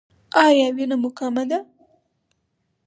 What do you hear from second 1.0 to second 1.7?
مو کمه ده؟